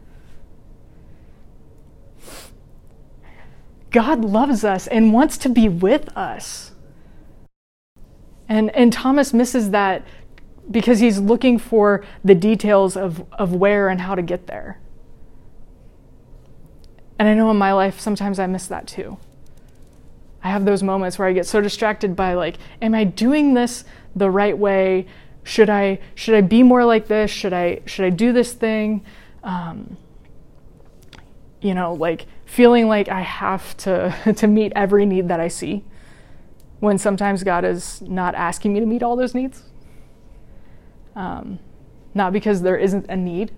God 3.95 4.25
loves 4.25 4.65
us 4.65 4.87
and 4.87 5.13
wants 5.13 5.37
to 5.37 5.47
be 5.47 5.69
with 5.69 6.09
us. 6.17 6.73
And, 8.49 8.69
and 8.75 8.91
Thomas 8.91 9.33
misses 9.33 9.69
that 9.69 10.05
because 10.69 10.99
he's 10.99 11.17
looking 11.17 11.57
for 11.57 12.03
the 12.21 12.35
details 12.35 12.97
of, 12.97 13.23
of 13.31 13.55
where 13.55 13.87
and 13.87 14.01
how 14.01 14.13
to 14.13 14.21
get 14.21 14.47
there. 14.47 14.81
And 17.17 17.29
I 17.29 17.35
know 17.35 17.49
in 17.49 17.55
my 17.55 17.71
life, 17.71 18.01
sometimes 18.01 18.37
I 18.37 18.47
miss 18.47 18.67
that 18.67 18.85
too. 18.85 19.17
I 20.43 20.49
have 20.49 20.65
those 20.65 20.83
moments 20.83 21.17
where 21.17 21.29
I 21.29 21.31
get 21.31 21.45
so 21.45 21.61
distracted 21.61 22.17
by 22.17 22.33
like, 22.33 22.57
am 22.81 22.93
I 22.93 23.05
doing 23.05 23.53
this 23.53 23.85
the 24.13 24.29
right 24.29 24.57
way? 24.57 25.05
Should 25.43 25.69
I 25.69 25.99
should 26.15 26.35
I 26.35 26.41
be 26.41 26.63
more 26.63 26.83
like 26.83 27.07
this? 27.07 27.31
Should 27.31 27.53
I 27.53 27.79
should 27.85 28.03
I 28.03 28.09
do 28.09 28.33
this 28.33 28.51
thing? 28.51 29.05
Um, 29.41 29.95
you 31.61 31.73
know, 31.73 31.93
like 31.93 32.25
feeling 32.45 32.87
like 32.87 33.09
I 33.09 33.21
have 33.21 33.75
to 33.77 34.15
to 34.37 34.47
meet 34.47 34.71
every 34.75 35.05
need 35.05 35.27
that 35.27 35.39
I 35.39 35.47
see, 35.47 35.83
when 36.79 36.97
sometimes 36.97 37.43
God 37.43 37.65
is 37.65 38.01
not 38.01 38.35
asking 38.35 38.73
me 38.73 38.79
to 38.79 38.85
meet 38.85 39.03
all 39.03 39.15
those 39.15 39.33
needs. 39.33 39.63
Um, 41.15 41.59
not 42.13 42.33
because 42.33 42.61
there 42.61 42.77
isn't 42.77 43.07
a 43.09 43.15
need, 43.15 43.51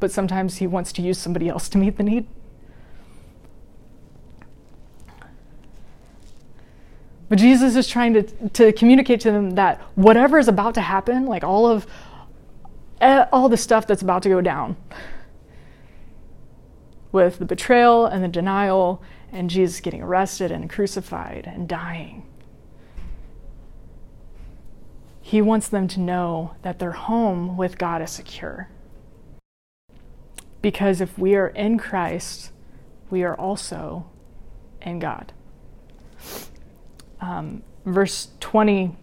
but 0.00 0.10
sometimes 0.10 0.56
He 0.56 0.66
wants 0.66 0.92
to 0.92 1.02
use 1.02 1.18
somebody 1.18 1.48
else 1.48 1.68
to 1.70 1.78
meet 1.78 1.96
the 1.96 2.02
need. 2.02 2.26
But 7.28 7.38
Jesus 7.38 7.76
is 7.76 7.86
trying 7.86 8.14
to, 8.14 8.22
to 8.22 8.72
communicate 8.72 9.20
to 9.20 9.30
them 9.30 9.50
that 9.50 9.80
whatever 9.94 10.38
is 10.38 10.48
about 10.48 10.74
to 10.74 10.80
happen, 10.80 11.26
like 11.26 11.44
all 11.44 11.66
of 11.66 11.86
eh, 13.00 13.26
all 13.32 13.48
the 13.48 13.56
stuff 13.56 13.86
that's 13.86 14.00
about 14.00 14.22
to 14.22 14.28
go 14.30 14.40
down, 14.40 14.76
with 17.12 17.38
the 17.38 17.44
betrayal 17.44 18.06
and 18.06 18.22
the 18.22 18.28
denial, 18.28 19.02
and 19.32 19.50
Jesus 19.50 19.80
getting 19.80 20.02
arrested 20.02 20.50
and 20.50 20.70
crucified 20.70 21.44
and 21.46 21.68
dying. 21.68 22.26
He 25.20 25.42
wants 25.42 25.68
them 25.68 25.88
to 25.88 26.00
know 26.00 26.54
that 26.62 26.78
their 26.78 26.92
home 26.92 27.56
with 27.56 27.76
God 27.76 28.00
is 28.00 28.10
secure. 28.10 28.68
Because 30.62 31.00
if 31.00 31.18
we 31.18 31.34
are 31.34 31.48
in 31.48 31.78
Christ, 31.78 32.50
we 33.10 33.22
are 33.22 33.36
also 33.36 34.06
in 34.80 34.98
God 34.98 35.32
um, 37.20 37.62
verse 37.84 38.28
20 38.40 38.96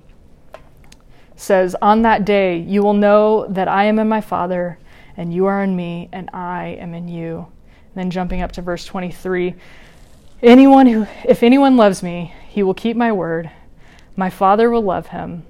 says, 1.36 1.76
On 1.82 2.02
that 2.04 2.26
day 2.26 2.58
you 2.58 2.82
will 2.82 2.94
know 2.94 3.48
that 3.48 3.68
I 3.68 3.86
am 3.86 4.00
in 4.00 4.08
my 4.08 4.22
Father, 4.22 4.80
and 5.18 5.34
you 5.34 5.46
are 5.46 5.64
in 5.64 5.76
me, 5.76 6.10
and 6.12 6.30
I 6.34 6.78
am 6.80 6.94
in 6.94 7.08
you. 7.08 7.48
Then 7.96 8.12
jumping 8.12 8.42
up 8.42 8.52
to 8.54 8.62
verse 8.62 8.86
23 8.86 9.56
Anyone 10.44 10.86
who, 10.86 11.08
if 11.24 11.42
anyone 11.42 11.78
loves 11.78 12.04
me, 12.04 12.34
he 12.50 12.62
will 12.62 12.74
keep 12.74 12.96
my 12.96 13.12
word. 13.12 13.50
My 14.18 14.30
Father 14.30 14.70
will 14.70 14.82
love 14.82 15.08
him, 15.08 15.44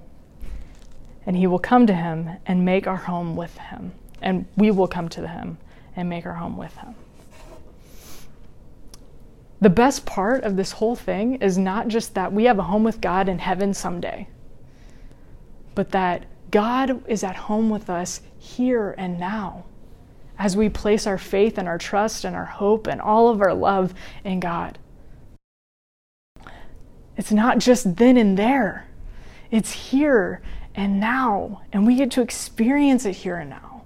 and 1.26 1.36
he 1.36 1.48
will 1.48 1.60
come 1.60 1.88
to 1.88 1.94
him 1.94 2.30
and 2.46 2.64
make 2.64 2.88
our 2.88 2.96
home 2.96 3.36
with 3.36 3.58
him. 3.58 3.92
And 4.22 4.46
we 4.56 4.72
will 4.72 4.88
come 4.88 5.10
to 5.10 5.28
him 5.28 5.58
and 5.96 6.08
make 6.08 6.26
our 6.26 6.34
home 6.36 6.56
with 6.56 6.76
him. 6.78 6.96
the 9.60 9.70
best 9.70 10.06
part 10.06 10.44
of 10.44 10.56
this 10.56 10.74
whole 10.74 10.96
thing 10.96 11.36
is 11.36 11.58
not 11.58 11.88
just 11.88 12.14
that 12.14 12.32
we 12.32 12.44
have 12.44 12.60
a 12.60 12.64
home 12.64 12.84
with 12.84 13.02
God 13.02 13.28
in 13.28 13.40
heaven 13.40 13.74
someday, 13.74 14.28
but 15.74 15.90
that 15.92 16.26
God 16.52 17.04
is 17.08 17.24
at 17.24 17.36
home 17.36 17.70
with 17.70 17.90
us 17.90 18.22
here 18.38 18.94
and 18.98 19.20
now 19.20 19.66
as 20.38 20.58
we 20.58 20.70
place 20.70 21.08
our 21.08 21.18
faith 21.18 21.58
and 21.58 21.68
our 21.68 21.78
trust 21.78 22.26
and 22.26 22.36
our 22.36 22.46
hope 22.46 22.88
and 22.88 23.00
all 23.00 23.30
of 23.30 23.42
our 23.42 23.54
love 23.54 23.94
in 24.24 24.40
God. 24.40 24.78
It's 27.18 27.32
not 27.32 27.60
just 27.60 27.96
then 27.96 28.18
and 28.18 28.38
there, 28.38 28.88
it's 29.52 29.72
here 29.72 30.42
and 30.74 31.00
now, 31.00 31.62
and 31.72 31.88
we 31.88 31.96
get 31.96 32.12
to 32.12 32.22
experience 32.22 33.06
it 33.06 33.14
here 33.14 33.38
and 33.38 33.50
now. 33.50 33.84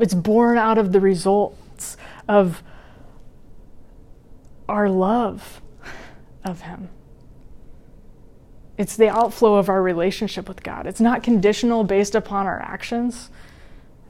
It's 0.00 0.14
born 0.14 0.56
out 0.56 0.78
of 0.78 0.92
the 0.92 1.00
results 1.00 1.98
of 2.26 2.62
our 4.68 4.88
love 4.88 5.60
of 6.44 6.62
Him. 6.62 6.88
It's 8.78 8.96
the 8.96 9.10
outflow 9.10 9.56
of 9.56 9.68
our 9.68 9.82
relationship 9.82 10.48
with 10.48 10.62
God. 10.62 10.86
It's 10.86 11.00
not 11.00 11.22
conditional 11.22 11.84
based 11.84 12.14
upon 12.14 12.46
our 12.46 12.58
actions 12.60 13.28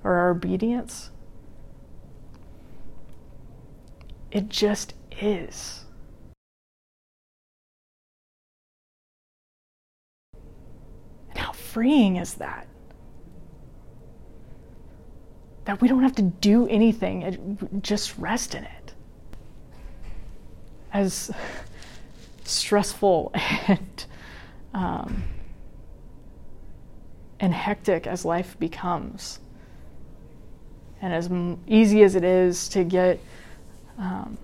or 0.05 0.15
our 0.15 0.31
obedience. 0.31 1.11
It 4.31 4.49
just 4.49 4.95
is. 5.21 5.85
And 11.31 11.39
how 11.39 11.53
freeing 11.53 12.17
is 12.17 12.35
that? 12.35 12.67
That 15.65 15.81
we 15.81 15.87
don't 15.87 16.03
have 16.03 16.17
to 16.17 16.23
do 16.23 16.67
anything, 16.67 17.81
just 17.83 18.19
rest 18.19 18.55
in 18.55 18.65
it. 18.65 18.95
As 20.93 21.31
stressful 22.45 23.33
and 23.69 24.05
um, 24.75 25.25
and 27.39 27.53
hectic 27.53 28.07
as 28.07 28.25
life 28.25 28.59
becomes, 28.59 29.41
and 31.03 31.13
as 31.13 31.29
easy 31.67 32.05
as 32.05 32.15
it 32.15 32.23
is 32.23 32.69
to 32.71 32.85
get 32.85 33.19
um, 33.99 34.39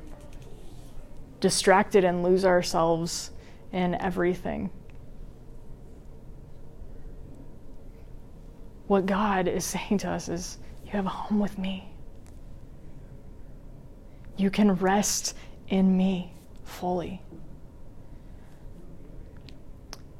distracted 1.40 2.04
and 2.04 2.24
lose 2.24 2.44
ourselves 2.44 3.30
in 3.72 3.94
everything. 3.94 4.68
What 8.88 9.06
God 9.06 9.46
is 9.46 9.64
saying 9.64 9.98
to 9.98 10.10
us 10.10 10.28
is, 10.28 10.58
You 10.84 10.90
have 10.92 11.06
a 11.06 11.10
home 11.10 11.38
with 11.38 11.56
me. 11.58 11.88
You 14.36 14.50
can 14.50 14.74
rest 14.74 15.36
in 15.68 15.96
me 15.96 16.32
fully. 16.64 17.22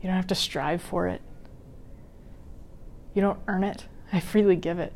You 0.00 0.08
don't 0.08 0.16
have 0.16 0.26
to 0.28 0.34
strive 0.34 0.82
for 0.82 1.08
it. 1.08 1.20
You 3.14 3.22
don't 3.22 3.38
earn 3.48 3.64
it. 3.64 3.86
I 4.12 4.20
freely 4.20 4.54
give 4.54 4.78
it. 4.78 4.92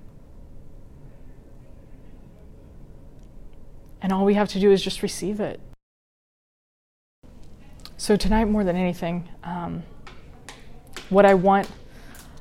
And 4.03 4.13
all 4.13 4.25
we 4.25 4.35
have 4.35 4.49
to 4.49 4.61
do 4.61 4.73
is 4.73 4.83
just 4.83 5.01
receive 5.01 5.39
it. 5.39 5.61
So, 7.97 8.17
tonight, 8.17 8.47
more 8.47 8.65
than 8.65 8.75
anything, 8.75 9.29
um, 9.45 9.85
what 11.09 11.25
I 11.25 11.35
want 11.35 11.71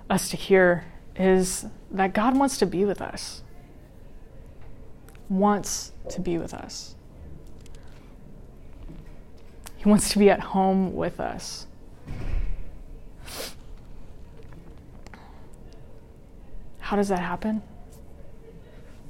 us 0.10 0.30
to 0.30 0.38
hear 0.38 0.86
is 1.16 1.68
that 1.92 2.14
God 2.14 2.36
wants 2.36 2.58
to 2.58 2.66
be 2.66 2.84
with 2.84 3.00
us. 3.00 3.44
Wants 5.30 5.92
to 6.10 6.20
be 6.20 6.40
with 6.40 6.56
us. 6.56 6.96
He 9.78 9.88
wants 9.88 10.10
to 10.10 10.20
be 10.20 10.32
at 10.32 10.40
home 10.40 10.96
with 10.96 11.20
us. 11.20 11.68
How 16.80 16.96
does 16.96 17.10
that 17.10 17.20
happen? 17.20 17.62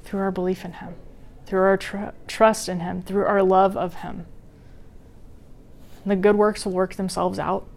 Through 0.04 0.20
our 0.20 0.30
belief 0.30 0.66
in 0.66 0.72
Him 0.74 0.94
through 1.52 1.60
our 1.60 1.76
tr- 1.76 2.14
trust 2.26 2.66
in 2.66 2.80
Him, 2.80 3.02
through 3.02 3.26
our 3.26 3.42
love 3.42 3.76
of 3.76 3.96
Him. 3.96 4.24
The 6.06 6.16
good 6.16 6.36
works 6.36 6.64
will 6.64 6.72
work 6.72 6.94
themselves 6.94 7.38
out. 7.38 7.68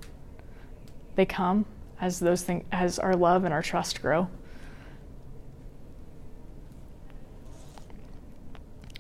They 1.18 1.26
come 1.26 1.66
as 2.00 2.22
those 2.22 2.42
things, 2.42 2.64
as 2.72 2.98
our 2.98 3.18
love 3.18 3.44
and 3.44 3.54
our 3.54 3.62
trust 3.62 4.02
grow. 4.02 4.30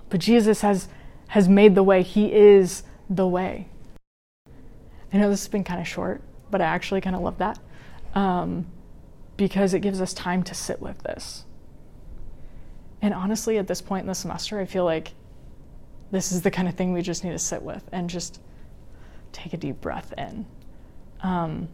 But 0.09 0.19
Jesus 0.19 0.59
has 0.59 0.89
has 1.27 1.47
made 1.47 1.73
the 1.73 1.81
way. 1.81 2.03
He 2.03 2.33
is 2.33 2.83
the 3.09 3.25
way. 3.25 3.69
I 5.13 5.17
know 5.17 5.29
this 5.29 5.43
has 5.43 5.47
been 5.47 5.63
kind 5.63 5.79
of 5.79 5.87
short, 5.87 6.21
but 6.51 6.59
I 6.59 6.65
actually 6.65 6.99
kind 6.99 7.15
of 7.15 7.21
love 7.21 7.37
that 7.37 7.59
um, 8.13 8.65
because 9.37 9.73
it 9.73 9.79
gives 9.79 10.01
us 10.01 10.13
time 10.13 10.43
to 10.43 10.53
sit 10.53 10.81
with 10.81 11.01
this. 11.03 11.45
And 13.05 13.13
honestly, 13.13 13.59
at 13.59 13.67
this 13.67 13.83
point 13.83 14.01
in 14.01 14.07
the 14.07 14.15
semester, 14.15 14.59
I 14.59 14.65
feel 14.65 14.83
like 14.83 15.13
this 16.09 16.31
is 16.31 16.41
the 16.41 16.49
kind 16.49 16.67
of 16.67 16.73
thing 16.73 16.91
we 16.91 17.03
just 17.03 17.23
need 17.23 17.33
to 17.33 17.37
sit 17.37 17.61
with 17.61 17.87
and 17.91 18.09
just 18.09 18.41
take 19.31 19.53
a 19.53 19.57
deep 19.57 19.79
breath 19.79 20.11
in. 20.17 20.43
Um, 21.21 21.69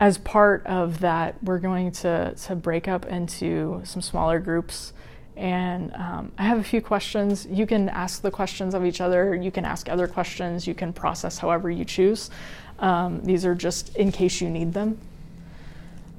as 0.00 0.16
part 0.16 0.64
of 0.64 1.00
that, 1.00 1.44
we're 1.44 1.58
going 1.58 1.92
to, 1.92 2.34
to 2.34 2.56
break 2.56 2.88
up 2.88 3.04
into 3.04 3.82
some 3.84 4.00
smaller 4.00 4.38
groups. 4.38 4.94
And 5.36 5.92
um, 5.92 6.32
I 6.38 6.44
have 6.44 6.58
a 6.58 6.64
few 6.64 6.80
questions. 6.80 7.46
You 7.50 7.66
can 7.66 7.90
ask 7.90 8.22
the 8.22 8.30
questions 8.30 8.72
of 8.72 8.86
each 8.86 9.02
other. 9.02 9.34
You 9.34 9.50
can 9.50 9.66
ask 9.66 9.90
other 9.90 10.08
questions. 10.08 10.66
You 10.66 10.74
can 10.74 10.94
process 10.94 11.36
however 11.36 11.70
you 11.70 11.84
choose. 11.84 12.30
Um, 12.78 13.22
these 13.24 13.44
are 13.44 13.54
just 13.54 13.94
in 13.94 14.10
case 14.10 14.40
you 14.40 14.48
need 14.48 14.72
them. 14.72 14.98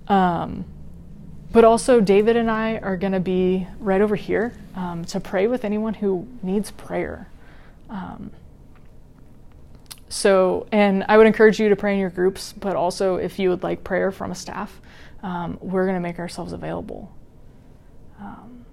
Um, 0.07 0.63
but 1.51 1.63
also, 1.63 2.01
David 2.01 2.35
and 2.35 2.51
I 2.51 2.77
are 2.77 2.97
going 2.97 3.13
to 3.13 3.19
be 3.19 3.67
right 3.79 4.01
over 4.01 4.15
here 4.15 4.53
um, 4.75 5.05
to 5.05 5.19
pray 5.19 5.47
with 5.47 5.63
anyone 5.63 5.93
who 5.93 6.27
needs 6.43 6.71
prayer. 6.71 7.29
Um, 7.89 8.31
so, 10.09 10.67
and 10.71 11.05
I 11.07 11.17
would 11.17 11.27
encourage 11.27 11.59
you 11.59 11.69
to 11.69 11.75
pray 11.75 11.93
in 11.93 11.99
your 11.99 12.09
groups, 12.09 12.53
but 12.53 12.75
also 12.75 13.15
if 13.15 13.39
you 13.39 13.49
would 13.49 13.63
like 13.63 13.83
prayer 13.83 14.11
from 14.11 14.31
a 14.31 14.35
staff, 14.35 14.81
um, 15.23 15.57
we're 15.61 15.85
going 15.85 15.95
to 15.95 16.01
make 16.01 16.19
ourselves 16.19 16.53
available. 16.53 17.11
Um, 18.19 18.65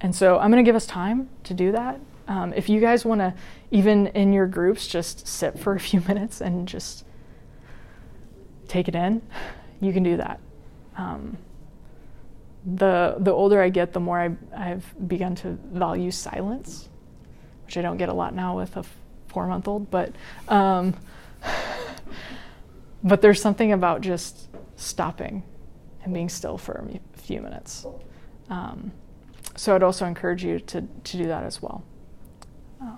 and 0.00 0.14
so 0.14 0.38
I'm 0.38 0.50
going 0.50 0.62
to 0.62 0.68
give 0.68 0.76
us 0.76 0.86
time 0.86 1.28
to 1.44 1.54
do 1.54 1.72
that. 1.72 2.00
Um, 2.26 2.52
if 2.52 2.68
you 2.68 2.80
guys 2.80 3.04
want 3.04 3.20
to, 3.20 3.34
even 3.70 4.08
in 4.08 4.32
your 4.32 4.46
groups, 4.46 4.86
just 4.86 5.26
sit 5.26 5.58
for 5.58 5.74
a 5.74 5.80
few 5.88 6.00
minutes 6.00 6.40
and 6.40 6.68
just 6.68 7.04
take 8.66 8.88
it 8.88 8.94
in, 8.94 9.22
you 9.80 9.92
can 9.92 10.02
do 10.02 10.16
that. 10.18 10.40
Um, 10.96 11.38
the 12.76 13.16
the 13.18 13.30
older 13.30 13.62
I 13.62 13.68
get, 13.68 13.92
the 13.92 14.00
more 14.00 14.20
I, 14.20 14.30
I've 14.56 15.08
begun 15.08 15.34
to 15.36 15.58
value 15.72 16.10
silence, 16.10 16.88
which 17.64 17.76
I 17.76 17.82
don't 17.82 17.96
get 17.96 18.08
a 18.08 18.12
lot 18.12 18.34
now 18.34 18.56
with 18.56 18.76
a 18.76 18.84
four 19.28 19.46
month 19.46 19.68
old. 19.68 19.90
But 19.90 20.12
um, 20.48 20.94
but 23.02 23.22
there's 23.22 23.40
something 23.40 23.72
about 23.72 24.00
just 24.00 24.48
stopping 24.76 25.42
and 26.04 26.12
being 26.12 26.28
still 26.28 26.58
for 26.58 26.86
a 27.16 27.18
few 27.18 27.40
minutes. 27.40 27.86
Um, 28.50 28.92
so 29.56 29.74
I'd 29.74 29.82
also 29.82 30.06
encourage 30.06 30.44
you 30.44 30.60
to 30.60 30.82
to 30.82 31.16
do 31.16 31.26
that 31.26 31.44
as 31.44 31.62
well. 31.62 31.84
Uh, 32.82 32.96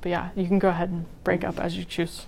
but 0.00 0.08
yeah, 0.08 0.30
you 0.34 0.46
can 0.46 0.58
go 0.58 0.68
ahead 0.68 0.88
and 0.88 1.06
break 1.22 1.44
up 1.44 1.58
as 1.60 1.76
you 1.76 1.84
choose. 1.84 2.26